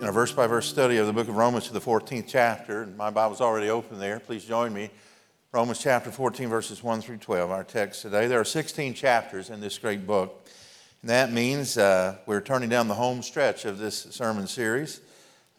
[0.00, 2.86] in a verse by verse study of the book of Romans to the 14th chapter.
[2.96, 4.18] My Bible's already open there.
[4.18, 4.88] Please join me.
[5.52, 8.26] Romans chapter 14, verses 1 through 12, our text today.
[8.26, 10.48] There are 16 chapters in this great book.
[11.02, 15.02] And that means uh, we're turning down the home stretch of this sermon series.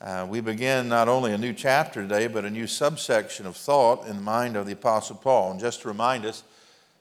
[0.02, 4.08] Uh, we begin not only a new chapter today, but a new subsection of thought
[4.08, 5.52] in the mind of the Apostle Paul.
[5.52, 6.42] And just to remind us,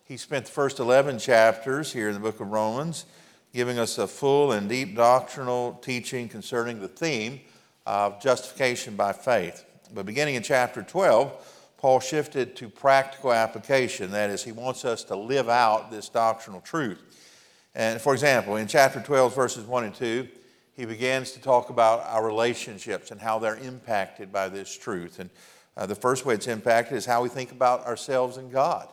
[0.05, 3.07] he spent the first 11 chapters here in the book of Romans
[3.53, 7.41] giving us a full and deep doctrinal teaching concerning the theme
[7.87, 9.65] of justification by faith.
[9.93, 14.11] But beginning in chapter 12, Paul shifted to practical application.
[14.13, 17.03] That is, he wants us to live out this doctrinal truth.
[17.75, 20.29] And for example, in chapter 12, verses 1 and 2,
[20.73, 25.19] he begins to talk about our relationships and how they're impacted by this truth.
[25.19, 25.31] And
[25.77, 28.89] uh, the first way it's impacted is how we think about ourselves and God.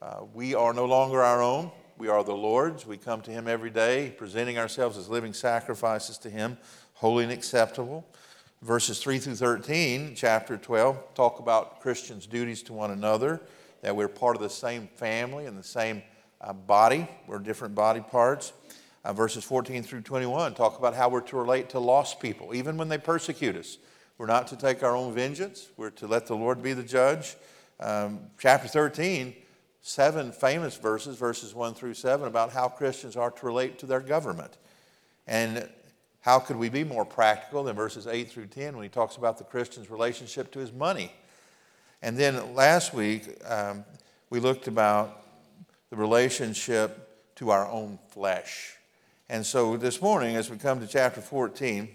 [0.00, 1.70] Uh, we are no longer our own.
[1.98, 2.86] We are the Lord's.
[2.86, 6.56] We come to Him every day, presenting ourselves as living sacrifices to Him,
[6.94, 8.06] holy and acceptable.
[8.62, 13.40] Verses 3 through 13, chapter 12, talk about Christians' duties to one another,
[13.82, 16.02] that we're part of the same family and the same
[16.40, 17.06] uh, body.
[17.26, 18.52] We're different body parts.
[19.04, 22.76] Uh, verses 14 through 21 talk about how we're to relate to lost people, even
[22.76, 23.78] when they persecute us.
[24.16, 27.36] We're not to take our own vengeance, we're to let the Lord be the judge.
[27.80, 29.34] Um, chapter 13
[29.82, 34.00] seven famous verses, verses 1 through 7, about how Christians are to relate to their
[34.00, 34.56] government.
[35.26, 35.68] And
[36.20, 39.38] how could we be more practical than verses 8 through 10 when he talks about
[39.38, 41.12] the Christian's relationship to his money?
[42.00, 43.84] And then last week, um,
[44.30, 45.24] we looked about
[45.90, 48.76] the relationship to our own flesh.
[49.28, 51.88] And so this morning, as we come to chapter 14,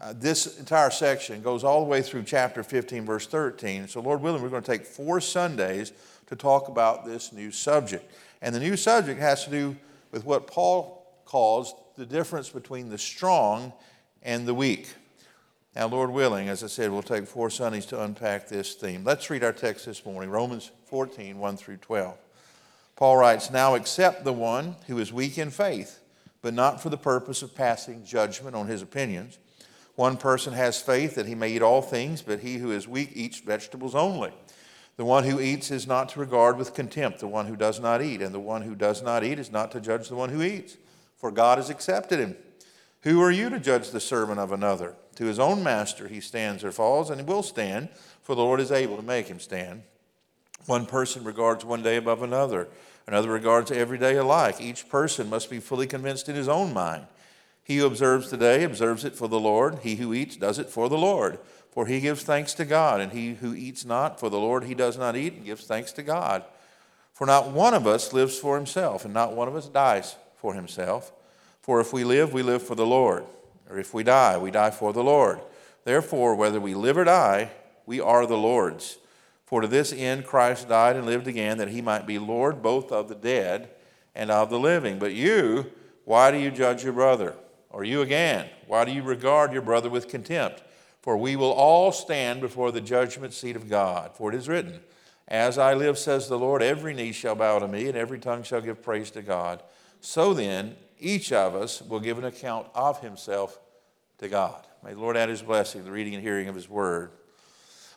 [0.00, 3.88] uh, this entire section goes all the way through chapter 15, verse 13.
[3.88, 5.92] So, Lord willing, we're going to take four Sundays
[6.26, 8.12] to talk about this new subject.
[8.42, 9.76] And the new subject has to do
[10.10, 13.72] with what Paul calls the difference between the strong
[14.22, 14.88] and the weak.
[15.74, 19.04] Now, Lord willing, as I said, we'll take four Sundays to unpack this theme.
[19.04, 22.16] Let's read our text this morning Romans 14, 1 through 12.
[22.96, 26.00] Paul writes, Now accept the one who is weak in faith,
[26.40, 29.38] but not for the purpose of passing judgment on his opinions.
[29.96, 33.10] One person has faith that he may eat all things, but he who is weak
[33.14, 34.32] eats vegetables only.
[34.96, 38.00] The one who eats is not to regard with contempt the one who does not
[38.00, 40.42] eat, and the one who does not eat is not to judge the one who
[40.42, 40.78] eats,
[41.16, 42.36] for God has accepted him.
[43.02, 44.96] Who are you to judge the servant of another?
[45.16, 47.90] To his own master he stands or falls, and he will stand,
[48.22, 49.82] for the Lord is able to make him stand.
[50.64, 52.68] One person regards one day above another,
[53.06, 54.60] another regards every day alike.
[54.60, 57.06] Each person must be fully convinced in his own mind.
[57.62, 59.80] He who observes the day observes it for the Lord.
[59.82, 61.38] He who eats does it for the Lord
[61.76, 64.72] for he gives thanks to God, and he who eats not for the Lord he
[64.72, 66.42] does not eat, and gives thanks to God.
[67.12, 70.54] For not one of us lives for himself, and not one of us dies for
[70.54, 71.12] himself.
[71.60, 73.26] For if we live, we live for the Lord,
[73.68, 75.38] or if we die, we die for the Lord.
[75.84, 77.50] Therefore, whether we live or die,
[77.84, 78.96] we are the Lord's.
[79.44, 82.90] For to this end Christ died and lived again, that he might be Lord both
[82.90, 83.68] of the dead
[84.14, 84.98] and of the living.
[84.98, 85.70] But you,
[86.06, 87.34] why do you judge your brother?
[87.68, 90.62] Or you again, why do you regard your brother with contempt?
[91.06, 94.16] For we will all stand before the judgment seat of God.
[94.16, 94.80] For it is written,
[95.28, 98.42] As I live, says the Lord, every knee shall bow to me, and every tongue
[98.42, 99.62] shall give praise to God.
[100.00, 103.60] So then, each of us will give an account of himself
[104.18, 104.66] to God.
[104.82, 107.12] May the Lord add his blessing, to the reading and hearing of his word.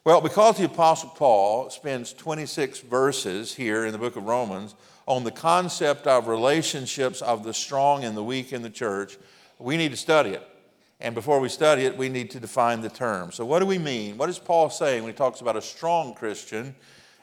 [0.04, 4.76] Well, because the Apostle Paul spends 26 verses here in the book of Romans
[5.08, 9.18] on the concept of relationships of the strong and the weak in the church,
[9.58, 10.48] we need to study it.
[11.02, 13.32] And before we study it, we need to define the term.
[13.32, 14.18] So, what do we mean?
[14.18, 16.76] What is Paul saying when he talks about a strong Christian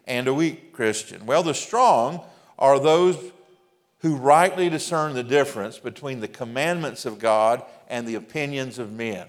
[0.07, 1.27] and a weak Christian?
[1.27, 2.25] Well, the strong
[2.59, 3.19] are those
[4.01, 9.27] who rightly discern the difference between the commandments of God and the opinions of men.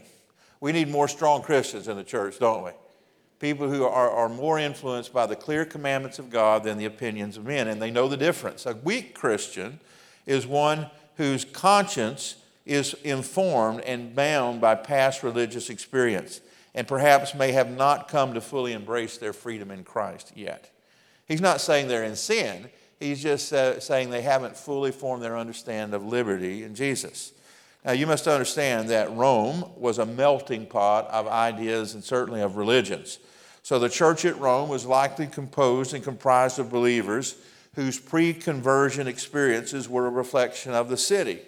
[0.60, 2.72] We need more strong Christians in the church, don't we?
[3.40, 7.38] People who are, are more influenced by the clear commandments of God than the opinions
[7.38, 8.66] of men, and they know the difference.
[8.66, 9.80] A weak Christian
[10.26, 12.36] is one whose conscience
[12.68, 16.42] is informed and bound by past religious experience
[16.76, 20.70] and perhaps may have not come to fully embrace their freedom in Christ yet.
[21.26, 22.70] He's not saying they're in sin,
[23.00, 27.34] he's just uh, saying they haven't fully formed their understanding of liberty in Jesus.
[27.84, 32.58] Now, you must understand that Rome was a melting pot of ideas and certainly of
[32.58, 33.18] religions.
[33.64, 37.38] So, the church at Rome was likely composed and comprised of believers
[37.76, 41.40] whose pre conversion experiences were a reflection of the city.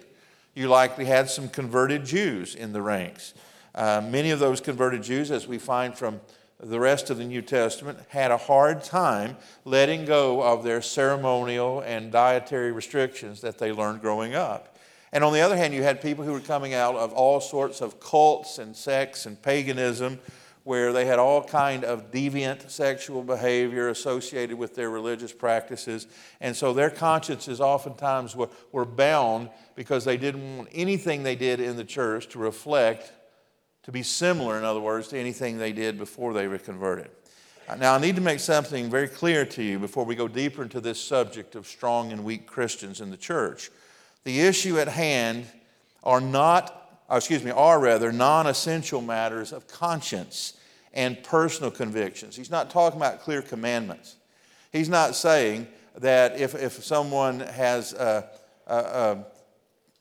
[0.54, 3.34] You likely had some converted Jews in the ranks.
[3.74, 6.20] Uh, many of those converted Jews, as we find from
[6.58, 11.80] the rest of the New Testament, had a hard time letting go of their ceremonial
[11.80, 14.76] and dietary restrictions that they learned growing up.
[15.12, 17.80] And on the other hand, you had people who were coming out of all sorts
[17.80, 20.18] of cults and sects and paganism
[20.64, 26.06] where they had all kind of deviant sexual behavior associated with their religious practices.
[26.40, 31.60] And so their consciences oftentimes were, were bound because they didn't want anything they did
[31.60, 33.12] in the church to reflect
[33.84, 37.10] to be similar in other words to anything they did before they were converted.
[37.78, 40.80] Now i need to make something very clear to you before we go deeper into
[40.80, 43.70] this subject of strong and weak christians in the church.
[44.24, 45.46] The issue at hand
[46.02, 46.79] are not uh,
[47.10, 50.54] Uh, excuse me, are rather non essential matters of conscience
[50.92, 52.36] and personal convictions.
[52.36, 54.16] He's not talking about clear commandments.
[54.72, 55.66] He's not saying
[55.98, 58.28] that if, if someone has a,
[58.66, 59.24] a, a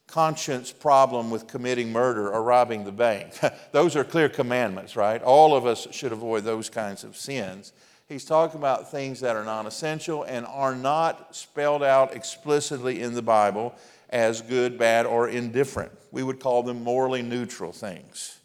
[0.07, 3.33] conscience problem with committing murder or robbing the bank,
[3.71, 5.21] those are clear commandments, right?
[5.23, 7.73] All of us should avoid those kinds of sins.
[8.07, 13.13] He's talking about things that are non essential and are not spelled out explicitly in
[13.13, 13.75] the Bible
[14.09, 15.91] as good, bad, or indifferent.
[16.11, 18.39] We would call them morally neutral things.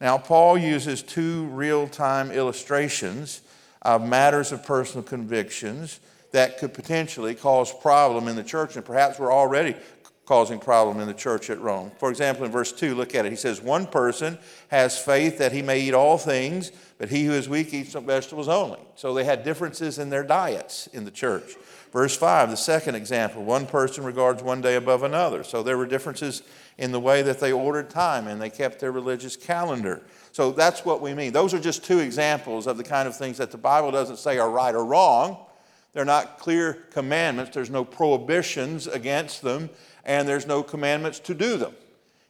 [0.00, 3.42] Now, Paul uses two real time illustrations
[3.82, 6.00] of matters of personal convictions
[6.32, 9.76] that could potentially cause problem in the church, and perhaps we're already
[10.24, 11.90] causing problem in the church at Rome.
[11.98, 13.30] For example, in verse 2, look at it.
[13.30, 14.38] He says, One person
[14.68, 18.48] has faith that he may eat all things, but he who is weak eats vegetables
[18.48, 18.80] only.
[18.94, 21.54] So they had differences in their diets in the church.
[21.92, 25.44] Verse 5, the second example one person regards one day above another.
[25.44, 26.42] So there were differences
[26.78, 30.00] in the way that they ordered time and they kept their religious calendar.
[30.32, 31.34] So that's what we mean.
[31.34, 34.38] Those are just two examples of the kind of things that the Bible doesn't say
[34.38, 35.44] are right or wrong.
[35.92, 39.68] They're not clear commandments, there's no prohibitions against them,
[40.06, 41.74] and there's no commandments to do them.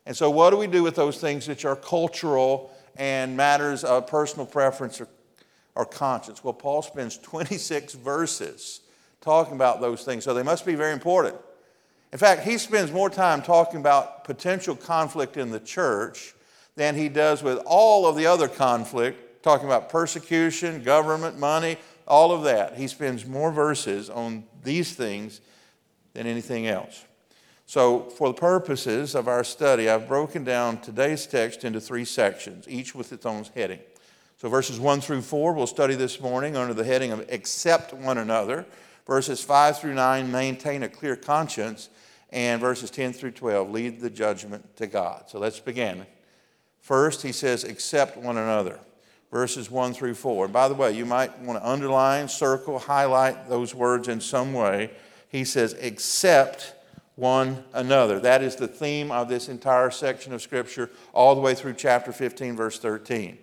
[0.05, 4.09] And so, what do we do with those things which are cultural and matters of
[4.09, 5.07] personal preference or,
[5.77, 6.43] or conscience?
[6.43, 8.81] Well, Paul spends 26 verses
[9.23, 11.37] talking about those things, so they must be very important.
[12.13, 16.35] In fact, he spends more time talking about potential conflict in the church
[16.77, 22.33] than he does with all of the other conflict, talking about persecution, government, money, all
[22.33, 22.77] of that.
[22.77, 25.41] He spends more verses on these things
[26.13, 27.05] than anything else.
[27.67, 32.67] So, for the purposes of our study, I've broken down today's text into three sections,
[32.69, 33.79] each with its own heading.
[34.37, 38.19] So, verses 1 through 4, we'll study this morning under the heading of Accept One
[38.19, 38.67] Another.
[39.07, 41.89] Verses 5 through 9, Maintain a Clear Conscience.
[42.31, 45.25] And verses 10 through 12, Lead the judgment to God.
[45.29, 46.07] So, let's begin.
[46.81, 48.79] First, he says, Accept one another.
[49.31, 50.45] Verses 1 through 4.
[50.47, 54.53] And by the way, you might want to underline, circle, highlight those words in some
[54.53, 54.91] way.
[55.29, 56.75] He says, Accept
[57.17, 58.21] one another.
[58.21, 62.13] That is the theme of this entire section of Scripture, all the way through chapter
[62.13, 63.39] 15, verse 13.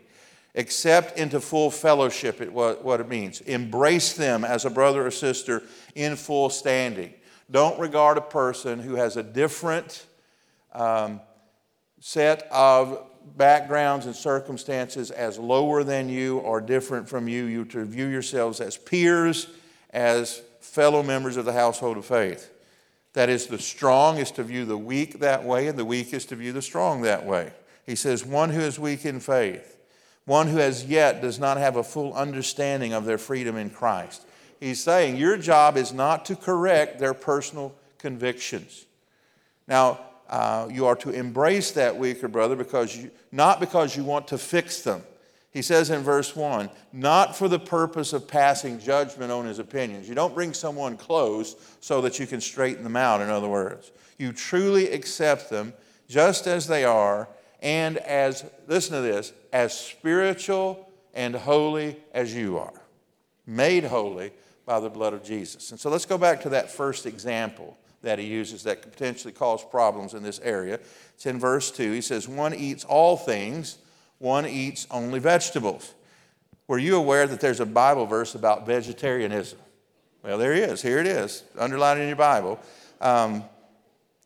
[0.56, 3.42] Accept into full fellowship it, what, what it means.
[3.42, 5.64] Embrace them as a brother or sister
[5.96, 7.14] in full standing.
[7.52, 10.06] Don't regard a person who has a different
[10.74, 11.22] um,
[12.00, 13.06] set of
[13.38, 17.46] backgrounds and circumstances as lower than you or different from you.
[17.46, 19.48] You to view yourselves as peers,
[19.92, 22.52] as fellow members of the household of faith.
[23.14, 26.26] That is, the strong is to view the weak that way, and the weak is
[26.26, 27.52] to view the strong that way.
[27.86, 29.79] He says, one who is weak in faith,
[30.30, 34.22] one who as yet does not have a full understanding of their freedom in Christ.
[34.60, 38.86] He's saying, your job is not to correct their personal convictions.
[39.68, 44.28] Now, uh, you are to embrace that weaker brother because you, not because you want
[44.28, 45.02] to fix them.
[45.52, 50.08] He says in verse 1, not for the purpose of passing judgment on his opinions.
[50.08, 53.92] You don't bring someone close so that you can straighten them out, in other words.
[54.20, 55.74] You truly accept them
[56.08, 57.28] just as they are
[57.62, 62.82] and as, listen to this, as spiritual and holy as you are,
[63.46, 64.32] made holy
[64.66, 65.72] by the blood of Jesus.
[65.72, 69.34] And so let's go back to that first example that he uses that could potentially
[69.34, 70.80] cause problems in this area.
[71.16, 71.92] It's in verse 2.
[71.92, 73.78] He says, One eats all things,
[74.20, 75.94] one eats only vegetables.
[76.68, 79.58] Were you aware that there's a Bible verse about vegetarianism?
[80.24, 80.82] Well, there he is.
[80.82, 82.60] Here it is, underlined in your Bible.
[83.02, 83.44] Um,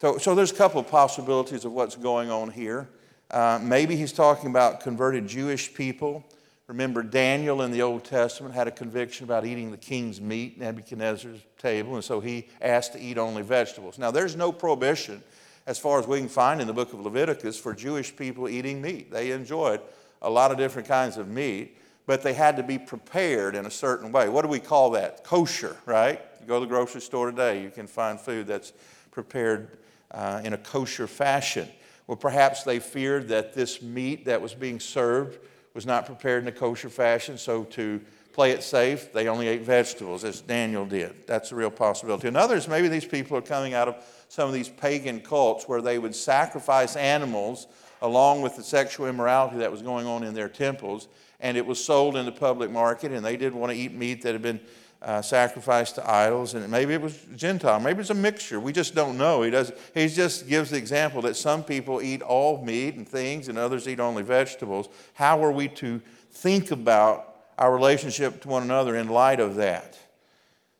[0.01, 2.89] so, so there's a couple of possibilities of what's going on here.
[3.33, 6.23] Uh, maybe he's talking about converted Jewish people
[6.67, 11.41] Remember, Daniel in the Old Testament had a conviction about eating the king's meat, Nebuchadnezzar's
[11.57, 13.99] table, and so he asked to eat only vegetables.
[13.99, 15.21] Now, there's no prohibition
[15.67, 18.81] as far as we can find in the book of Leviticus, for Jewish people eating
[18.81, 19.11] meat.
[19.11, 19.81] They enjoyed
[20.21, 23.71] a lot of different kinds of meat, but they had to be prepared in a
[23.71, 24.29] certain way.
[24.29, 25.23] What do we call that?
[25.23, 26.21] Kosher, right?
[26.41, 28.71] You go to the grocery store today, you can find food that's
[29.11, 29.77] prepared
[30.11, 31.67] uh, in a kosher fashion.
[32.07, 35.39] Well, perhaps they feared that this meat that was being served
[35.73, 38.01] was not prepared in a kosher fashion, so to
[38.33, 41.27] play it safe, they only ate vegetables, as Daniel did.
[41.27, 42.27] That's a real possibility.
[42.27, 43.95] And others, maybe these people are coming out of
[44.27, 47.67] some of these pagan cults where they would sacrifice animals
[48.01, 51.07] along with the sexual immorality that was going on in their temples,
[51.39, 54.21] and it was sold in the public market, and they didn't want to eat meat
[54.23, 54.59] that had been
[55.03, 58.59] uh, sacrificed to idols, and maybe it was Gentile, maybe it's a mixture.
[58.59, 59.41] We just don't know.
[59.41, 59.71] He does.
[59.93, 63.87] He just gives the example that some people eat all meat and things, and others
[63.87, 64.87] eat only vegetables.
[65.13, 69.97] How are we to think about our relationship to one another in light of that?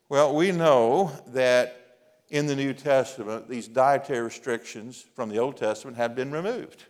[0.09, 1.97] Well, we know that
[2.29, 6.85] in the New Testament, these dietary restrictions from the Old Testament have been removed.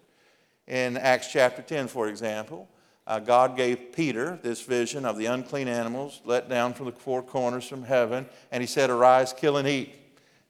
[0.67, 2.69] In Acts chapter 10, for example,
[3.05, 7.21] uh, God gave Peter this vision of the unclean animals let down from the four
[7.21, 9.95] corners from heaven, and he said, Arise, kill and eat.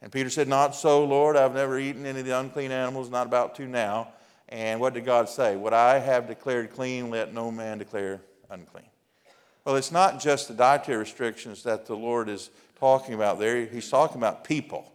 [0.02, 3.26] And Peter said, Not so, Lord, I've never eaten any of the unclean animals, not
[3.26, 4.10] about to now.
[4.50, 5.56] And what did God say?
[5.56, 8.86] What I have declared clean, let no man declare unclean.
[9.66, 13.90] Well, it's not just the dietary restrictions that the Lord is talking about there, He's
[13.90, 14.92] talking about people.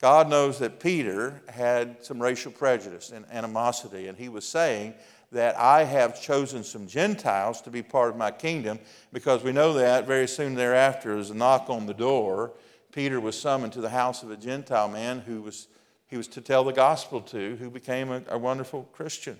[0.00, 4.94] God knows that Peter had some racial prejudice and animosity, and he was saying
[5.32, 8.78] that I have chosen some Gentiles to be part of my kingdom
[9.12, 12.52] because we know that very soon thereafter, as a knock on the door,
[12.92, 15.68] Peter was summoned to the house of a Gentile man who was,
[16.06, 19.38] he was to tell the gospel to, who became a, a wonderful Christian.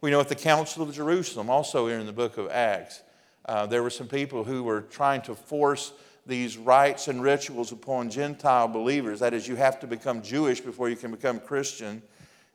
[0.00, 3.02] We know at the Council of Jerusalem, also here in the book of Acts,
[3.46, 5.92] uh, there were some people who were trying to force
[6.26, 9.20] these rites and rituals upon Gentile believers.
[9.20, 12.02] That is, you have to become Jewish before you can become Christian.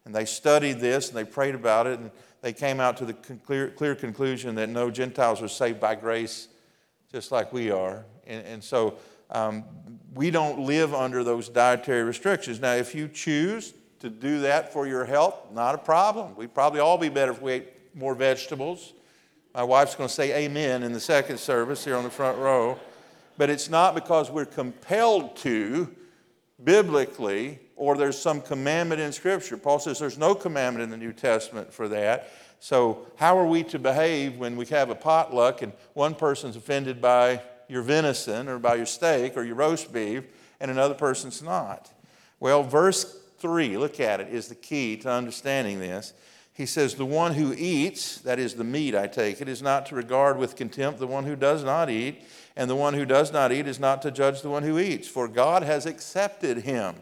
[0.08, 2.10] And they studied this and they prayed about it, and
[2.42, 6.48] they came out to the clear, clear conclusion that no, Gentiles are saved by grace
[7.12, 8.06] just like we are.
[8.26, 9.00] And, and so
[9.30, 9.66] um,
[10.14, 12.62] we don't live under those dietary restrictions.
[12.62, 16.38] Now, if you choose to do that for your health, not a problem.
[16.38, 18.94] We'd probably all be better if we ate more vegetables.
[19.54, 22.80] My wife's going to say amen in the second service here on the front row.
[23.38, 25.94] But it's not because we're compelled to
[26.64, 29.56] biblically or there's some commandment in Scripture.
[29.56, 32.30] Paul says there's no commandment in the New Testament for that.
[32.60, 37.00] So, how are we to behave when we have a potluck and one person's offended
[37.00, 40.24] by your venison or by your steak or your roast beef
[40.60, 41.92] and another person's not?
[42.40, 46.14] Well, verse 3, look at it, is the key to understanding this.
[46.54, 49.86] He says, The one who eats, that is the meat, I take it, is not
[49.88, 52.24] to regard with contempt the one who does not eat,
[52.56, 55.08] and the one who does not eat is not to judge the one who eats,
[55.08, 56.96] for God has accepted him.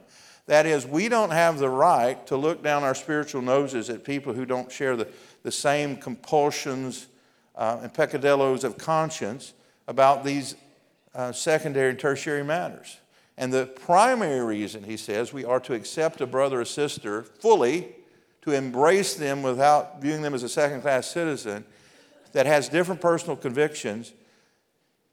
[0.48, 4.34] That is, we don't have the right to look down our spiritual noses at people
[4.34, 5.08] who don't share the,
[5.44, 7.08] the same compulsions
[7.56, 9.54] uh, and peccadillos of conscience
[9.88, 10.56] about these
[11.16, 12.98] uh, secondary and tertiary matters.
[13.38, 17.96] And the primary reason, he says, we are to accept a brother or sister fully,
[18.44, 21.66] to embrace them without viewing them as a second class citizen
[22.34, 24.14] that has different personal convictions,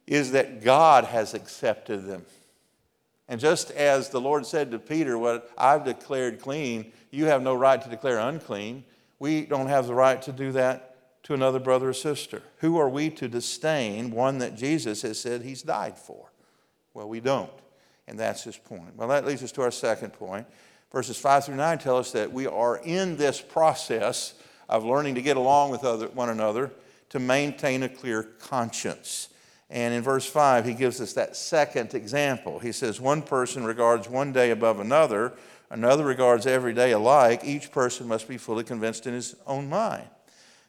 [0.07, 2.27] is that God has accepted them.
[3.33, 7.55] And just as the Lord said to Peter, What I've declared clean, you have no
[7.55, 8.85] right to declare unclean,
[9.19, 12.43] we don't have the right to do that to another brother or sister.
[12.59, 16.31] Who are we to disdain one that Jesus has said he's died for?
[16.93, 17.51] Well, we don't.
[18.07, 18.97] And that's his point.
[18.97, 20.47] Well, that leads us to our second point.
[20.93, 24.35] Verses 5 through 9 tell us that we are in this process
[24.69, 26.71] of learning to get along with other, one another
[27.09, 29.31] to maintain a clear conscience.
[29.73, 32.59] And in verse 5, he gives us that second example.
[32.59, 35.33] He says, One person regards one day above another,
[35.71, 37.41] another regards every day alike.
[37.43, 40.07] Each person must be fully convinced in his own mind.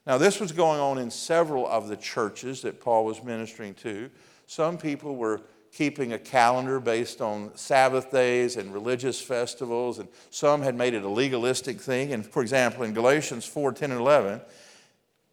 [0.08, 4.10] Now, this was going on in several of the churches that Paul was ministering to.
[4.48, 5.42] Some people were
[5.74, 11.04] keeping a calendar based on Sabbath days and religious festivals, and some had made it
[11.04, 12.14] a legalistic thing.
[12.14, 14.40] And for example, in Galatians 4 10 and 11,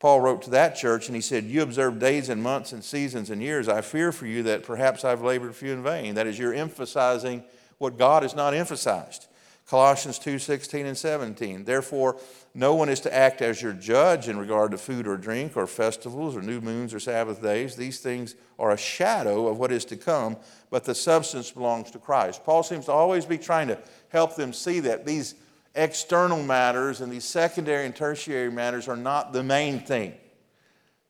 [0.01, 3.29] Paul wrote to that church and he said, You observe days and months and seasons
[3.29, 3.69] and years.
[3.69, 6.15] I fear for you that perhaps I've labored for you in vain.
[6.15, 7.45] That is, you're emphasizing
[7.77, 9.27] what God has not emphasized.
[9.69, 11.65] Colossians 2 16 and 17.
[11.65, 12.17] Therefore,
[12.55, 15.67] no one is to act as your judge in regard to food or drink or
[15.67, 17.77] festivals or new moons or Sabbath days.
[17.77, 20.39] These things are a shadow of what is to come,
[20.71, 22.43] but the substance belongs to Christ.
[22.43, 23.79] Paul seems to always be trying to
[24.09, 25.35] help them see that these
[25.75, 30.15] external matters and these secondary and tertiary matters are not the main thing.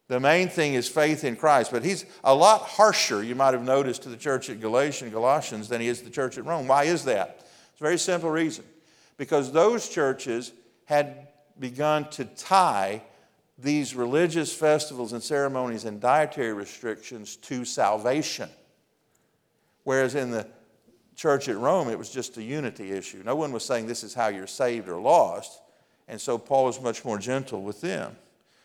[0.09, 1.71] The main thing is faith in Christ.
[1.71, 5.69] But he's a lot harsher, you might have noticed, to the church at Galatians, Galatians
[5.69, 6.67] than he is to the church at Rome.
[6.67, 7.47] Why is that?
[7.71, 8.65] It's a very simple reason.
[9.21, 10.51] because those churches
[10.87, 13.03] had begun to tie
[13.59, 18.49] these religious festivals and ceremonies and dietary restrictions to salvation.
[19.85, 20.47] Whereas in the
[21.21, 23.23] church at Rome, it was just a unity issue.
[23.23, 25.61] No one was saying this is how you're saved or lost.
[26.09, 28.17] And so Paul was much more gentle with them.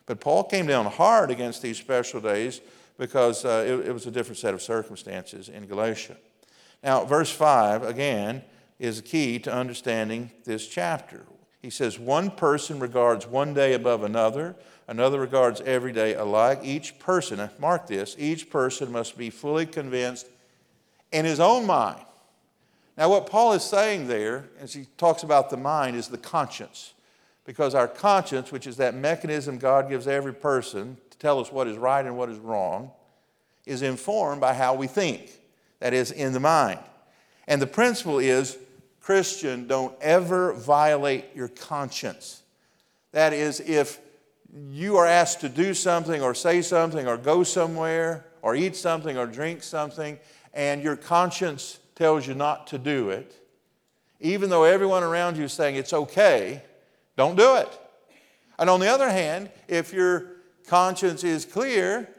[0.05, 2.61] But Paul came down hard against these special days
[2.97, 6.15] because uh, it, it was a different set of circumstances in Galatia.
[6.81, 8.41] Now, verse 5, again,
[8.79, 11.25] is key to understanding this chapter.
[11.61, 14.55] He says, One person regards one day above another,
[14.87, 16.61] another regards every day alike.
[16.63, 20.27] Each person, mark this, each person must be fully convinced
[21.11, 21.99] in his own mind.
[22.97, 26.93] Now, what Paul is saying there, as he talks about the mind, is the conscience.
[27.43, 31.67] Because our conscience, which is that mechanism God gives every person to tell us what
[31.67, 32.91] is right and what is wrong,
[33.65, 35.31] is informed by how we think.
[35.79, 36.79] That is, in the mind.
[37.47, 38.57] And the principle is
[39.01, 42.41] Christian, don't ever violate your conscience.
[43.11, 43.99] That is, if
[44.71, 49.17] you are asked to do something or say something or go somewhere or eat something
[49.17, 50.17] or drink something,
[50.53, 53.33] and your conscience tells you not to do it,
[54.19, 56.61] even though everyone around you is saying it's okay,
[57.15, 57.69] don't do it.
[58.57, 60.31] And on the other hand, if your
[60.67, 62.09] conscience is clear,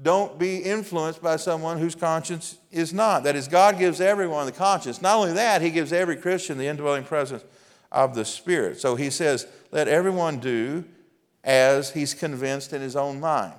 [0.00, 3.22] don't be influenced by someone whose conscience is not.
[3.24, 5.00] That is, God gives everyone the conscience.
[5.00, 7.44] Not only that, He gives every Christian the indwelling presence
[7.92, 8.80] of the Spirit.
[8.80, 10.84] So He says, let everyone do
[11.44, 13.54] as he's convinced in his own mind.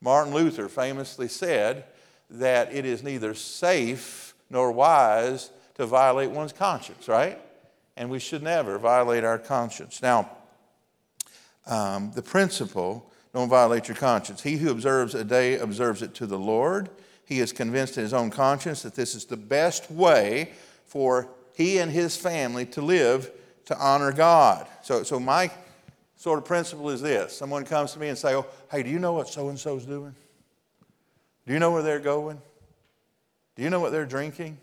[0.00, 1.84] Martin Luther famously said
[2.28, 7.38] that it is neither safe nor wise to violate one's conscience, right?
[7.96, 10.02] And we should never violate our conscience.
[10.02, 10.30] Now,
[11.66, 14.42] um, the principle don't violate your conscience.
[14.42, 16.90] He who observes a day observes it to the Lord.
[17.24, 20.52] He is convinced in his own conscience that this is the best way
[20.84, 23.30] for he and his family to live
[23.66, 24.66] to honor God.
[24.82, 25.50] So, so my
[26.16, 28.98] sort of principle is this someone comes to me and say, Oh, hey, do you
[28.98, 30.14] know what so and so's doing?
[31.46, 32.38] Do you know where they're going?
[33.56, 34.58] Do you know what they're drinking?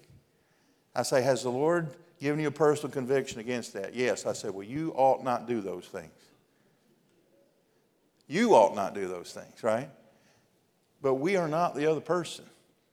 [0.95, 3.93] I say, Has the Lord given you a personal conviction against that?
[3.93, 4.25] Yes.
[4.25, 6.11] I said, Well, you ought not do those things.
[8.27, 9.89] You ought not do those things, right?
[11.01, 12.45] But we are not the other person.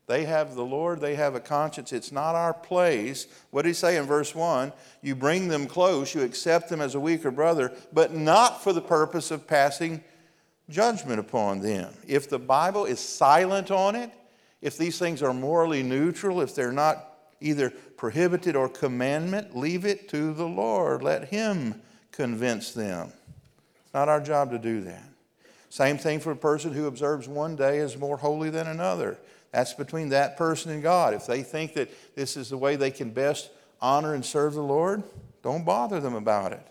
[0.06, 1.92] They have the Lord, they have a conscience.
[1.92, 3.26] It's not our place.
[3.50, 4.72] What did he say in verse 1?
[5.02, 8.80] You bring them close, you accept them as a weaker brother, but not for the
[8.80, 10.02] purpose of passing
[10.70, 11.92] judgment upon them.
[12.06, 14.12] If the Bible is silent on it,
[14.66, 20.09] if these things are morally neutral, if they're not either prohibited or commandment, leave it
[20.09, 21.05] to the Lord.
[21.05, 23.12] Let Him convince them.
[23.85, 25.05] It's not our job to do that.
[25.70, 29.18] Same thing for a person who observes one day as more holy than another.
[29.52, 31.14] That's between that person and God.
[31.14, 33.50] If they think that this is the way they can best
[33.81, 35.05] honor and serve the Lord,
[35.44, 36.66] don't bother them about it.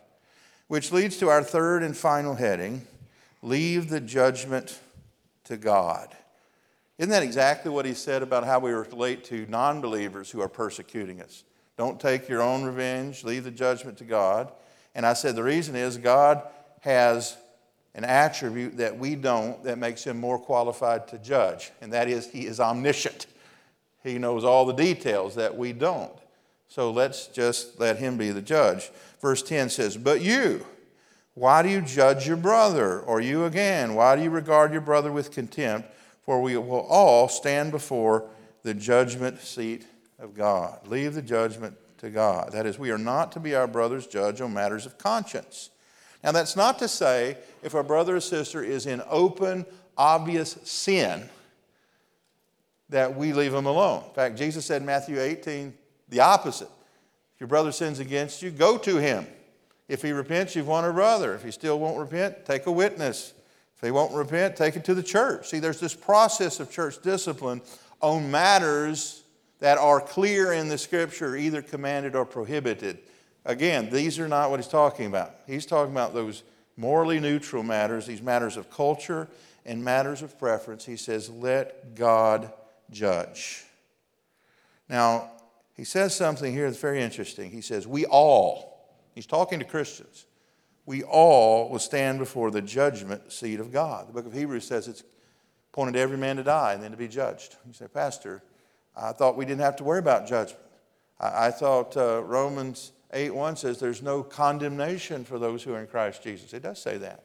[0.68, 2.86] Which leads to our third and final heading
[3.42, 4.82] leave the judgment
[5.46, 6.14] to God.
[6.98, 10.48] Isn't that exactly what he said about how we relate to non believers who are
[10.48, 11.44] persecuting us?
[11.78, 14.52] Don't take your own revenge, leave the judgment to God.
[14.94, 16.42] And I said the reason is God
[16.82, 17.36] has
[17.96, 22.28] an attribute that we don't that makes him more qualified to judge, and that is
[22.28, 23.28] he is omniscient.
[24.04, 26.14] He knows all the details that we don't.
[26.68, 28.92] So let's just let him be the judge.
[29.22, 30.66] Verse 10 says, But you,
[31.34, 33.00] why do you judge your brother?
[33.00, 35.90] Or you again, why do you regard your brother with contempt?
[36.26, 38.28] For we will all stand before
[38.64, 39.86] the judgment seat
[40.20, 40.88] of God.
[40.88, 42.52] Leave the judgment to God.
[42.52, 45.70] That is, we are not to be our brother's judge on matters of conscience.
[46.24, 51.30] Now, that's not to say if our brother or sister is in open, obvious sin
[52.90, 54.04] that we leave them alone.
[54.08, 55.74] In fact, Jesus said in Matthew 18
[56.10, 56.70] the opposite.
[57.36, 59.28] If your brother sins against you, go to him.
[59.88, 61.36] If he repents, you've won a brother.
[61.36, 63.34] If he still won't repent, take a witness.
[63.76, 65.50] If he won't repent, take it to the church.
[65.50, 67.62] See, there's this process of church discipline
[68.02, 69.24] on matters
[69.60, 73.00] that are clear in the scripture, either commanded or prohibited.
[73.46, 75.36] Again, these are not what he's talking about.
[75.48, 76.44] He's talking about those
[76.78, 79.28] morally neutral matters, these matters of culture
[79.66, 80.86] and matters of preference.
[80.86, 82.52] He says, let God
[82.92, 83.66] judge.
[84.90, 85.32] Now,
[85.76, 87.52] he says something here that's very interesting.
[87.52, 90.26] He says, We all, he's talking to Christians,
[90.86, 94.08] we all will stand before the judgment seat of God.
[94.08, 95.04] The book of Hebrews says it's
[95.72, 97.56] appointed every man to die and then to be judged.
[97.66, 98.44] You say, Pastor,
[98.96, 100.62] I thought we didn't have to worry about judgment.
[101.20, 105.80] I, I thought uh, Romans 8 1 says there's no condemnation for those who are
[105.80, 106.54] in Christ Jesus.
[106.54, 107.24] It does say that.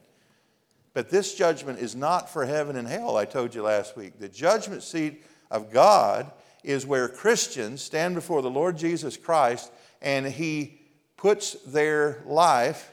[0.93, 4.19] But this judgment is not for heaven and hell, I told you last week.
[4.19, 6.31] The judgment seat of God
[6.63, 9.71] is where Christians stand before the Lord Jesus Christ
[10.01, 10.81] and He
[11.15, 12.91] puts their life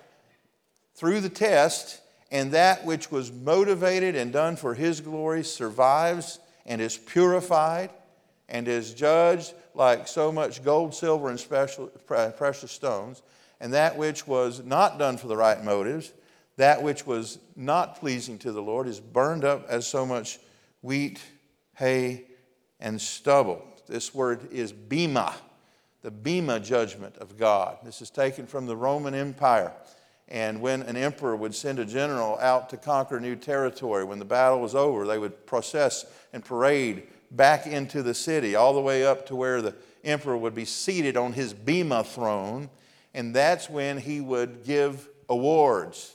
[0.99, 2.01] through the test,
[2.33, 7.91] and that which was motivated and done for his glory survives and is purified
[8.49, 13.23] and is judged like so much gold, silver, and special, precious stones.
[13.61, 16.13] And that which was not done for the right motives,
[16.57, 20.41] that which was not pleasing to the Lord, is burned up as so much
[20.83, 21.21] wheat,
[21.77, 22.25] hay,
[22.81, 23.65] and stubble.
[23.87, 25.35] This word is bema,
[26.03, 27.79] the bema judgment of God.
[27.85, 29.73] This is taken from the Roman Empire.
[30.29, 34.25] And when an emperor would send a general out to conquer new territory, when the
[34.25, 39.07] battle was over, they would process and parade back into the city, all the way
[39.07, 42.69] up to where the emperor would be seated on his Bema throne.
[43.15, 46.15] And that's when he would give awards.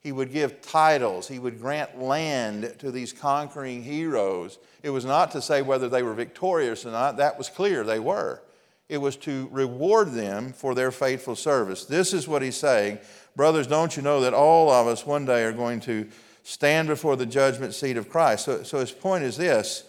[0.00, 1.28] He would give titles.
[1.28, 4.58] He would grant land to these conquering heroes.
[4.82, 7.98] It was not to say whether they were victorious or not, that was clear, they
[7.98, 8.40] were.
[8.90, 11.84] It was to reward them for their faithful service.
[11.84, 12.98] This is what he's saying
[13.36, 16.08] Brothers, don't you know that all of us one day are going to
[16.42, 18.44] stand before the judgment seat of Christ?
[18.44, 19.84] So, so his point is this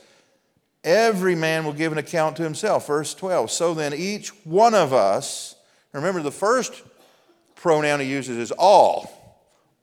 [0.84, 2.88] every man will give an account to himself.
[2.88, 3.52] Verse 12.
[3.52, 5.56] So then, each one of us,
[5.92, 6.84] remember the first
[7.56, 9.18] pronoun he uses is all.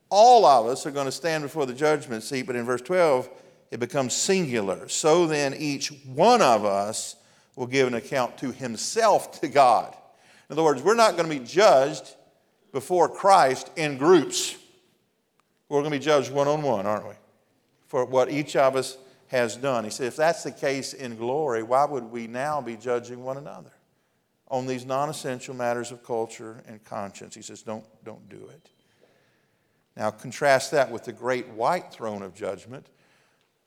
[0.08, 3.28] All of us are going to stand before the judgment seat, but in verse 12,
[3.70, 4.88] it becomes singular.
[4.88, 7.16] So then, each one of us
[7.58, 9.92] will give an account to himself to God.
[10.48, 12.14] In other words, we're not going to be judged
[12.70, 14.56] before Christ in groups.
[15.68, 17.14] We're going to be judged one on one, aren't we?
[17.88, 19.82] For what each of us has done.
[19.82, 23.36] He said, if that's the case in glory, why would we now be judging one
[23.36, 23.72] another
[24.46, 27.34] on these non essential matters of culture and conscience?
[27.34, 28.70] He says, don't, don't do it.
[29.96, 32.86] Now, contrast that with the great white throne of judgment,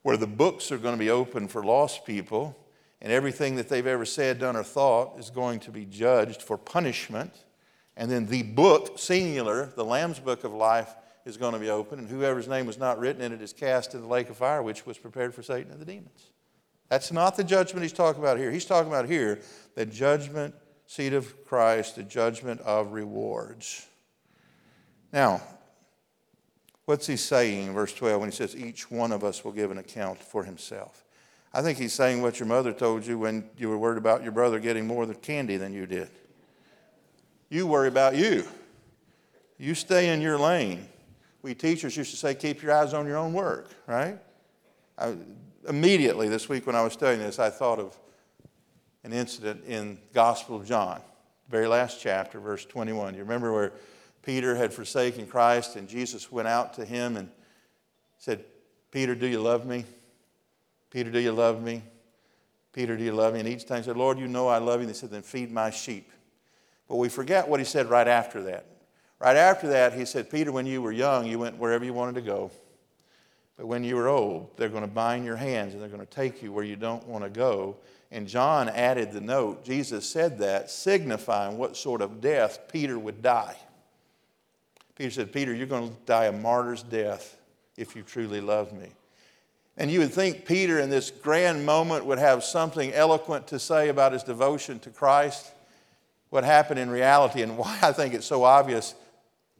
[0.01, 2.55] where the books are going to be open for lost people,
[3.01, 6.57] and everything that they've ever said, done, or thought is going to be judged for
[6.57, 7.33] punishment.
[7.97, 10.93] And then the book, singular, the Lamb's book of life,
[11.25, 13.93] is going to be open, and whoever's name was not written in it is cast
[13.93, 16.31] in the lake of fire, which was prepared for Satan and the demons.
[16.89, 18.51] That's not the judgment he's talking about here.
[18.51, 19.39] He's talking about here
[19.75, 20.55] the judgment
[20.87, 23.87] seat of Christ, the judgment of rewards.
[25.13, 25.41] Now,
[26.85, 29.71] what's he saying in verse 12 when he says, Each one of us will give
[29.71, 31.00] an account for himself?
[31.53, 34.31] I think he's saying what your mother told you when you were worried about your
[34.31, 36.09] brother getting more candy than you did.
[37.49, 38.45] You worry about you.
[39.57, 40.87] You stay in your lane.
[41.41, 44.17] We teachers used to say, keep your eyes on your own work, right?
[44.97, 45.15] I,
[45.67, 47.97] immediately this week when I was studying this, I thought of
[49.03, 51.01] an incident in Gospel of John,
[51.49, 53.15] very last chapter, verse 21.
[53.15, 53.73] You remember where
[54.23, 57.29] Peter had forsaken Christ and Jesus went out to him and
[58.19, 58.45] said,
[58.91, 59.85] Peter, do you love me?
[60.91, 61.81] Peter, do you love me?
[62.73, 63.39] Peter, do you love me?
[63.39, 64.81] And each time he said, Lord, you know I love you.
[64.81, 66.11] And he said, then feed my sheep.
[66.87, 68.65] But we forget what he said right after that.
[69.19, 72.15] Right after that, he said, Peter, when you were young, you went wherever you wanted
[72.15, 72.51] to go.
[73.55, 76.07] But when you were old, they're going to bind your hands and they're going to
[76.07, 77.77] take you where you don't want to go.
[78.11, 83.21] And John added the note Jesus said that, signifying what sort of death Peter would
[83.21, 83.55] die.
[84.95, 87.37] Peter said, Peter, you're going to die a martyr's death
[87.77, 88.89] if you truly love me.
[89.77, 93.89] And you would think Peter, in this grand moment, would have something eloquent to say
[93.89, 95.51] about his devotion to Christ
[96.29, 98.95] what happened in reality and why I think it's so obvious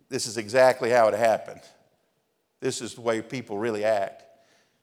[0.10, 1.62] this is exactly how it happened.
[2.60, 4.24] This is the way people really act.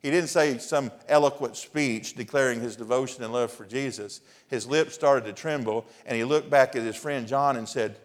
[0.01, 4.21] He didn't say some eloquent speech declaring his devotion and love for Jesus.
[4.49, 7.97] His lips started to tremble, and he looked back at his friend John and said,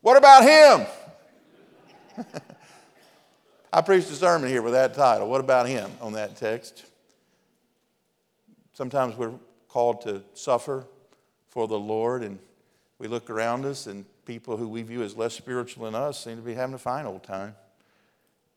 [0.00, 0.44] What about
[2.16, 2.26] him?
[3.76, 5.28] I preached a sermon here with that title.
[5.28, 6.86] What about him on that text?
[8.72, 9.34] Sometimes we're
[9.68, 10.86] called to suffer
[11.50, 12.38] for the Lord, and
[12.98, 16.36] we look around us, and people who we view as less spiritual than us seem
[16.36, 17.54] to be having a fine old time.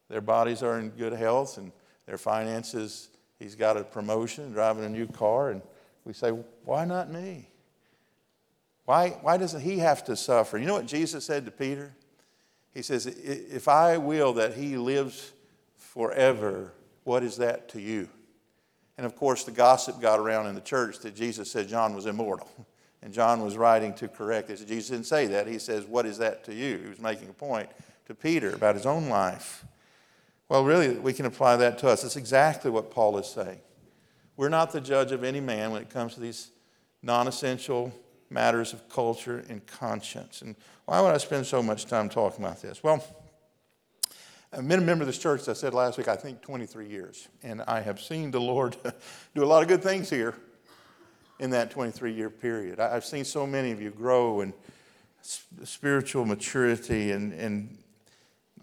[0.08, 1.74] Their bodies are in good health, and
[2.06, 5.62] their finances, he's got a promotion, driving a new car, and
[6.06, 6.30] we say,
[6.64, 7.50] Why not me?
[8.86, 10.58] Why, why doesn't he have to suffer?
[10.58, 11.94] You know what Jesus said to Peter?
[12.80, 15.34] He says, If I will that he lives
[15.76, 16.72] forever,
[17.04, 18.08] what is that to you?
[18.98, 22.06] And of course, the gossip got around in the church that Jesus said John was
[22.06, 22.50] immortal.
[23.02, 24.62] And John was writing to correct this.
[24.62, 25.48] Jesus didn't say that.
[25.48, 26.78] He says, What is that to you?
[26.80, 27.70] He was making a point
[28.08, 29.64] to Peter about his own life.
[30.50, 32.04] Well, really, we can apply that to us.
[32.04, 33.62] It's exactly what Paul is saying.
[34.36, 36.52] We're not the judge of any man when it comes to these
[37.02, 37.94] non essential
[38.30, 40.42] matters of culture and conscience.
[40.42, 40.56] And
[40.90, 42.82] why would I spend so much time talking about this?
[42.82, 43.06] Well,
[44.52, 46.88] I've been a member of this church, as I said last week, I think 23
[46.88, 47.28] years.
[47.44, 48.76] And I have seen the Lord
[49.36, 50.34] do a lot of good things here
[51.40, 52.80] in that 23 year period.
[52.80, 54.52] I've seen so many of you grow and
[55.64, 57.12] spiritual maturity.
[57.12, 57.78] And, and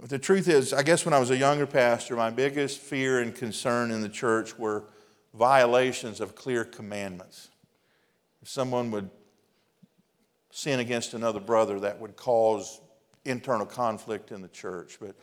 [0.03, 3.33] the truth is, I guess when I was a younger pastor, my biggest fear and
[3.33, 4.83] concern in the church were
[5.33, 7.51] violations of clear commandments.
[8.43, 9.11] If someone would
[10.57, 12.81] sin against another brother, that would cause
[13.27, 14.97] internal conflict in the church.
[14.99, 15.15] But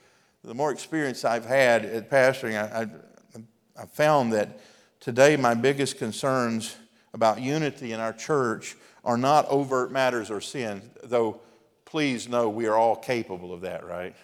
[0.43, 4.59] the more experience I've had at pastoring, I, I, I found that
[4.99, 6.75] today my biggest concerns
[7.15, 11.41] about unity in our church are not overt matters or sin, though
[11.83, 14.15] please know we are all capable of that, right?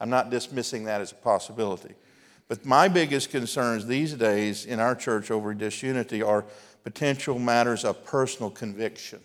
[0.00, 1.94] I'm not dismissing that as a possibility.
[2.48, 6.44] But my biggest concerns these days in our church over disunity are
[6.84, 9.20] potential matters of personal conviction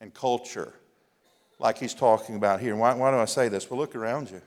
[0.00, 0.74] and culture,
[1.58, 2.76] like he's talking about here.
[2.76, 3.70] Why, why do I say this?
[3.70, 4.42] Well, look around you,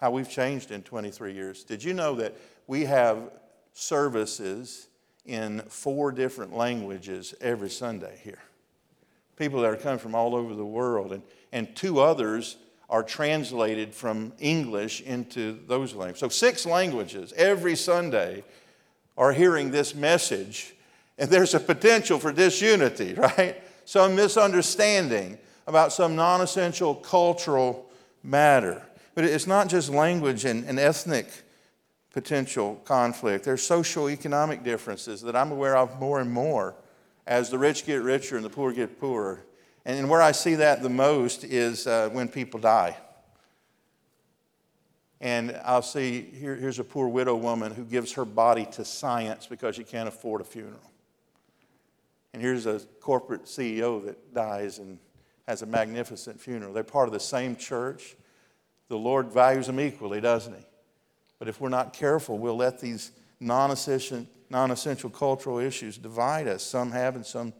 [0.00, 1.64] how we've changed in 23 years.
[1.64, 2.34] Did you know that
[2.66, 3.30] we have
[3.72, 4.88] services
[5.24, 8.42] in four different languages every Sunday here?
[9.36, 12.56] People that are coming from all over the world, and, and two others
[12.90, 16.20] are translated from English into those languages.
[16.20, 18.42] So, six languages every Sunday
[19.16, 20.74] are hearing this message,
[21.18, 23.62] and there's a potential for disunity, right?
[23.88, 27.90] Some misunderstanding about some non essential cultural
[28.22, 28.82] matter.
[29.14, 31.26] But it's not just language and, and ethnic
[32.12, 36.74] potential conflict, there's social economic differences that I'm aware of more and more
[37.26, 39.46] as the rich get richer and the poor get poorer.
[39.86, 42.94] And where I see that the most is uh, when people die.
[45.18, 49.46] And I'll see here, here's a poor widow woman who gives her body to science
[49.46, 50.90] because she can't afford a funeral.
[52.32, 54.98] And here's a corporate CEO that dies and
[55.46, 56.72] has a magnificent funeral.
[56.72, 58.16] They're part of the same church.
[58.88, 60.64] The Lord values them equally, doesn't He?
[61.38, 66.62] But if we're not careful, we'll let these non essential, cultural issues divide us.
[66.62, 67.52] Some have and some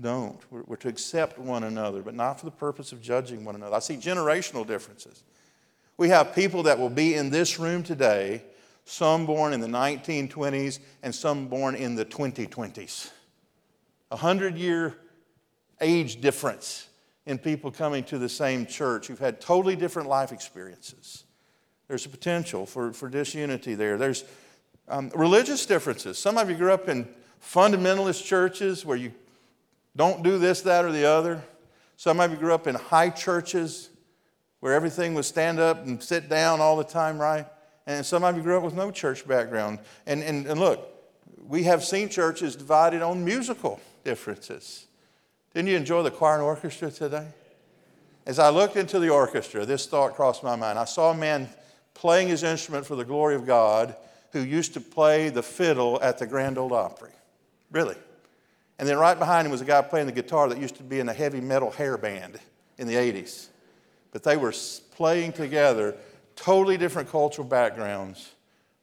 [0.00, 0.40] don't.
[0.50, 3.76] We're, we're, to accept one another, but not for the purpose of judging one another.
[3.76, 5.22] I see generational differences.
[5.96, 8.42] We have people that will be in this room today,
[8.84, 13.10] some born in the 1920s and some born in the 2020s.
[14.10, 14.96] A hundred year
[15.80, 16.88] age difference
[17.26, 21.24] in people coming to the same church who've had totally different life experiences.
[21.86, 23.98] There's a potential for, for disunity there.
[23.98, 24.24] There's
[24.88, 26.18] um, religious differences.
[26.18, 27.06] Some of you grew up in
[27.42, 29.12] fundamentalist churches where you
[29.94, 31.42] don't do this, that, or the other.
[31.96, 33.90] Some of you grew up in high churches
[34.60, 37.46] where everything was stand up and sit down all the time, right?
[37.86, 39.78] And some of you grew up with no church background.
[40.06, 40.88] And, and, and look,
[41.46, 44.86] we have seen churches divided on musical differences.
[45.54, 47.26] Didn't you enjoy the choir and orchestra today?
[48.26, 50.78] As I looked into the orchestra, this thought crossed my mind.
[50.78, 51.48] I saw a man
[51.94, 53.96] playing his instrument for the glory of God
[54.32, 57.10] who used to play the fiddle at the Grand Ole Opry.
[57.70, 57.96] Really.
[58.78, 61.00] And then right behind him was a guy playing the guitar that used to be
[61.00, 62.38] in a heavy metal hair band
[62.76, 63.48] in the 80s.
[64.12, 64.52] But they were
[64.94, 65.96] playing together,
[66.36, 68.32] totally different cultural backgrounds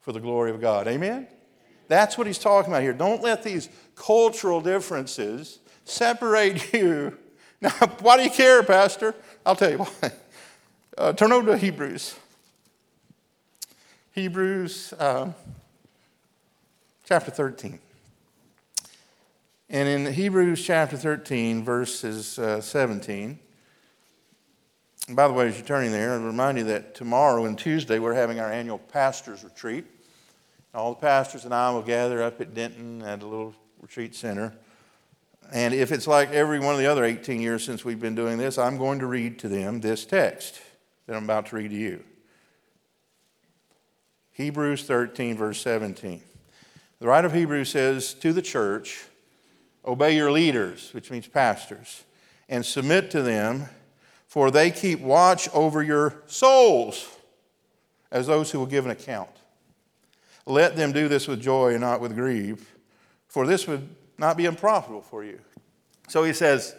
[0.01, 0.87] for the glory of God.
[0.87, 1.27] Amen?
[1.87, 2.93] That's what he's talking about here.
[2.93, 7.17] Don't let these cultural differences separate you.
[7.61, 7.71] Now,
[8.01, 9.15] why do you care, Pastor?
[9.45, 10.11] I'll tell you why.
[10.97, 12.15] Uh, turn over to Hebrews.
[14.13, 15.33] Hebrews uh,
[17.03, 17.79] chapter 13.
[19.69, 23.39] And in Hebrews chapter 13, verses uh, 17,
[25.07, 27.99] and by the way, as you're turning there, I'll remind you that tomorrow and Tuesday
[27.99, 29.85] we're having our annual pastors retreat.
[30.75, 34.53] All the pastors and I will gather up at Denton at a little retreat center.
[35.53, 38.37] And if it's like every one of the other 18 years since we've been doing
[38.37, 40.59] this, I'm going to read to them this text
[41.07, 42.03] that I'm about to read to you.
[44.33, 46.21] Hebrews 13, verse 17.
[46.99, 49.05] The writer of Hebrews says to the church,
[49.85, 52.03] Obey your leaders, which means pastors,
[52.49, 53.69] and submit to them,
[54.27, 57.07] for they keep watch over your souls
[58.11, 59.29] as those who will give an account.
[60.45, 62.75] Let them do this with joy and not with grief,
[63.27, 65.39] for this would not be unprofitable for you.
[66.07, 66.75] So he says,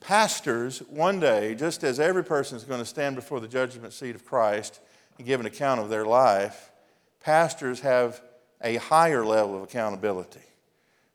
[0.00, 4.14] Pastors, one day, just as every person is going to stand before the judgment seat
[4.14, 4.80] of Christ
[5.16, 6.70] and give an account of their life,
[7.20, 8.22] pastors have
[8.62, 10.40] a higher level of accountability.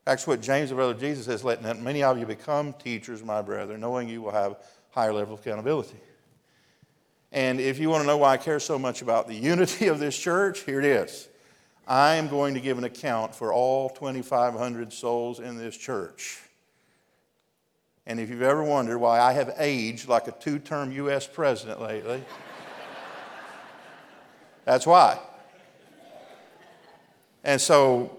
[0.04, 3.40] That's what James, the brother of Jesus, says, let many of you become teachers, my
[3.40, 4.56] brother, knowing you will have a
[4.90, 5.96] higher level of accountability.
[7.34, 9.98] And if you want to know why I care so much about the unity of
[9.98, 11.28] this church, here it is.
[11.86, 16.40] I am going to give an account for all 2,500 souls in this church.
[18.06, 21.26] And if you've ever wondered why I have aged like a two term U.S.
[21.26, 22.22] president lately,
[24.64, 25.18] that's why.
[27.42, 28.16] And so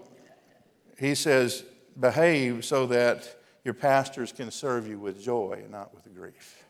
[0.98, 1.64] he says,
[1.98, 6.64] behave so that your pastors can serve you with joy and not with grief.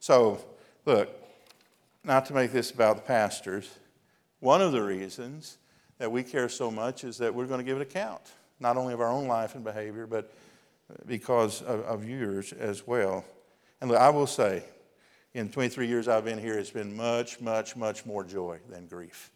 [0.00, 0.44] So,
[0.84, 1.19] look,
[2.04, 3.68] not to make this about the pastors,
[4.40, 5.58] one of the reasons
[5.98, 8.22] that we care so much is that we're going to give an account,
[8.58, 10.32] not only of our own life and behavior, but
[11.06, 13.24] because of, of yours as well.
[13.80, 14.64] And I will say,
[15.34, 19.30] in 23 years I've been here, it's been much, much, much more joy than grief.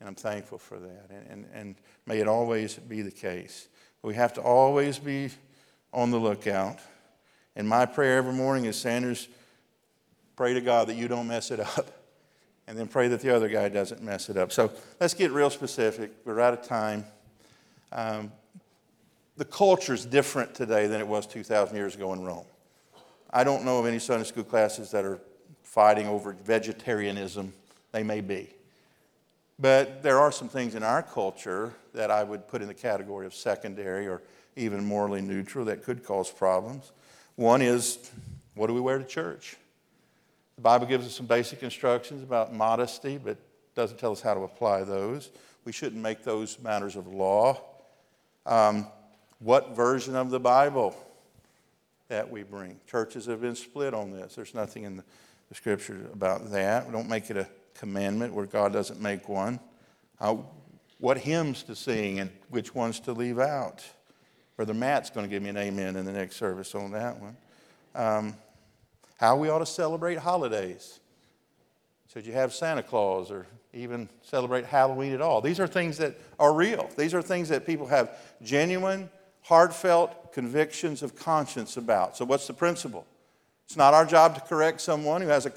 [0.00, 1.10] And I'm thankful for that.
[1.10, 1.74] And, and, and
[2.06, 3.68] may it always be the case.
[4.02, 5.30] We have to always be
[5.92, 6.80] on the lookout.
[7.54, 9.28] And my prayer every morning is Sanders,
[10.36, 11.90] pray to God that you don't mess it up.
[12.68, 14.52] And then pray that the other guy doesn't mess it up.
[14.52, 16.12] So let's get real specific.
[16.24, 17.04] We're out of time.
[17.90, 18.30] Um,
[19.36, 22.46] the culture is different today than it was 2,000 years ago in Rome.
[23.30, 25.18] I don't know of any Sunday school classes that are
[25.64, 27.52] fighting over vegetarianism.
[27.90, 28.48] They may be.
[29.58, 33.26] But there are some things in our culture that I would put in the category
[33.26, 34.22] of secondary or
[34.56, 36.92] even morally neutral that could cause problems.
[37.36, 38.10] One is
[38.54, 39.56] what do we wear to church?
[40.62, 43.36] The Bible gives us some basic instructions about modesty, but
[43.74, 45.30] doesn't tell us how to apply those.
[45.64, 47.60] We shouldn't make those matters of law.
[48.46, 48.86] Um,
[49.40, 50.94] what version of the Bible
[52.06, 52.78] that we bring.
[52.88, 54.36] Churches have been split on this.
[54.36, 55.04] There's nothing in the,
[55.48, 56.86] the scripture about that.
[56.86, 59.58] We don't make it a commandment where God doesn't make one.
[60.20, 60.46] How,
[61.00, 63.84] what hymns to sing and which ones to leave out.
[64.56, 67.36] Brother Matt's going to give me an amen in the next service on that one.
[67.96, 68.36] Um,
[69.22, 70.98] how we ought to celebrate holidays.
[72.12, 75.40] Should you have Santa Claus or even celebrate Halloween at all?
[75.40, 76.90] These are things that are real.
[76.98, 79.08] These are things that people have genuine
[79.42, 82.16] heartfelt convictions of conscience about.
[82.16, 83.06] So, what's the principle?
[83.66, 85.52] It's not our job to correct someone who has a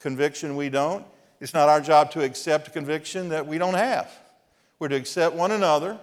[0.00, 1.02] conviction we don't.
[1.40, 4.12] It's not our job to accept a conviction that we don't have.
[4.78, 5.98] We're to accept one another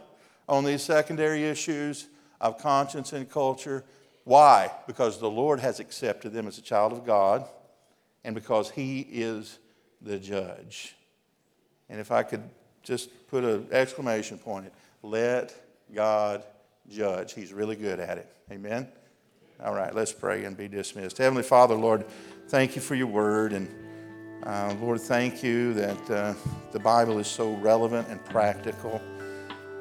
[0.49, 2.07] on these secondary issues
[2.41, 3.83] of conscience and culture.
[4.25, 4.71] Why?
[4.87, 7.47] Because the Lord has accepted them as a child of God
[8.23, 9.59] and because He is
[10.01, 10.95] the judge.
[11.89, 12.43] And if I could
[12.83, 15.53] just put an exclamation point, let
[15.93, 16.43] God
[16.89, 17.33] judge.
[17.33, 18.27] He's really good at it.
[18.51, 18.87] Amen?
[19.63, 21.19] All right, let's pray and be dismissed.
[21.19, 22.05] Heavenly Father, Lord,
[22.49, 23.53] thank you for your word.
[23.53, 23.73] And
[24.43, 26.33] uh, Lord, thank you that uh,
[26.71, 28.99] the Bible is so relevant and practical,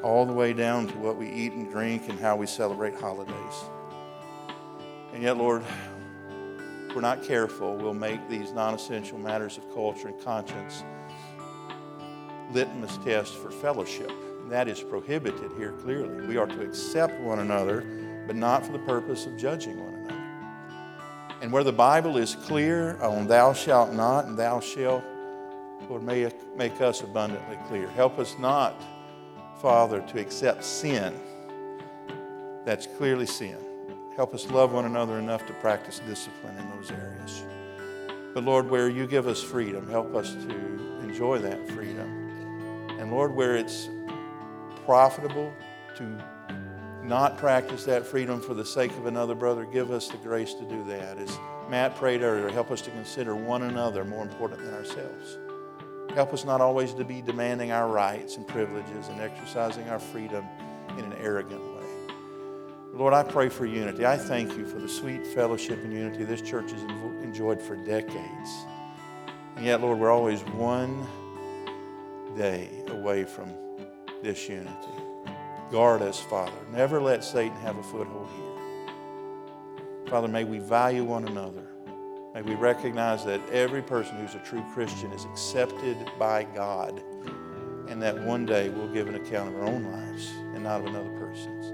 [0.03, 3.65] all the way down to what we eat and drink and how we celebrate holidays.
[5.14, 5.62] And yet, Lord,
[6.88, 10.83] if we're not careful, we'll make these non essential matters of culture and conscience
[12.53, 14.11] litmus tests for fellowship.
[14.48, 16.27] That is prohibited here clearly.
[16.27, 17.83] We are to accept one another,
[18.27, 21.38] but not for the purpose of judging one another.
[21.40, 25.05] And where the Bible is clear on thou shalt not and thou shalt,
[25.88, 27.88] Lord, may make us abundantly clear.
[27.90, 28.74] Help us not,
[29.62, 31.14] Father, to accept sin
[32.64, 33.59] that's clearly sin.
[34.16, 37.44] Help us love one another enough to practice discipline in those areas.
[38.33, 42.88] But Lord, where you give us freedom, help us to enjoy that freedom.
[43.00, 43.88] And Lord, where it's
[44.85, 45.53] profitable
[45.96, 46.18] to
[47.03, 50.64] not practice that freedom for the sake of another brother, give us the grace to
[50.64, 51.18] do that.
[51.18, 51.37] As
[51.68, 55.38] Matt prayed earlier, help us to consider one another more important than ourselves.
[56.14, 60.44] Help us not always to be demanding our rights and privileges and exercising our freedom
[60.90, 61.74] in an arrogant way.
[62.95, 64.07] Lord, I pray for unity.
[64.07, 66.81] I thank you for the sweet fellowship and unity this church has
[67.25, 68.51] enjoyed for decades.
[69.57, 71.05] And yet, Lord, we're always one
[72.37, 73.53] day away from
[74.23, 74.71] this unity.
[75.73, 76.53] Guard us, Father.
[76.71, 78.95] Never let Satan have a foothold here.
[80.07, 81.67] Father, may we value one another.
[82.33, 87.03] May we recognize that every person who's a true Christian is accepted by God
[87.89, 90.87] and that one day we'll give an account of our own lives and not of
[90.87, 91.74] another person's.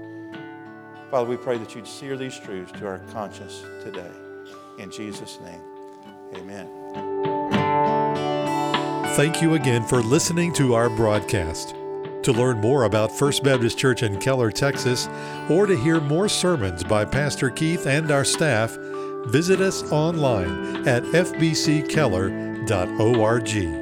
[1.11, 4.09] Father, we pray that you'd sear these truths to our conscience today.
[4.77, 5.59] In Jesus' name,
[6.35, 6.69] amen.
[9.17, 11.75] Thank you again for listening to our broadcast.
[12.23, 15.09] To learn more about First Baptist Church in Keller, Texas,
[15.49, 18.77] or to hear more sermons by Pastor Keith and our staff,
[19.25, 23.80] visit us online at fbckeller.org.